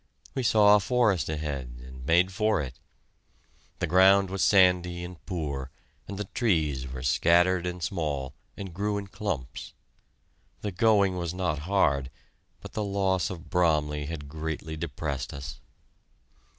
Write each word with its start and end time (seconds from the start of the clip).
We 0.33 0.41
saw 0.41 0.75
a 0.75 0.79
forest 0.79 1.29
ahead, 1.29 1.75
and 1.85 2.03
made 2.03 2.31
for 2.31 2.59
it. 2.59 2.79
The 3.77 3.85
ground 3.85 4.31
was 4.31 4.41
sandy 4.43 5.03
and 5.03 5.23
poor, 5.27 5.69
and 6.07 6.17
the 6.17 6.23
trees 6.23 6.87
were 6.91 7.03
scattered 7.03 7.67
and 7.67 7.83
small, 7.83 8.33
and 8.57 8.73
grew 8.73 8.97
in 8.97 9.05
clumps. 9.05 9.73
The 10.61 10.71
going 10.71 11.17
was 11.17 11.35
not 11.35 11.59
hard, 11.69 12.09
but 12.61 12.73
the 12.73 12.83
loss 12.83 13.29
of 13.29 13.51
Bromley 13.51 14.07
had 14.07 14.27
greatly 14.27 14.75
depressed 14.75 15.35
us. 15.35 15.59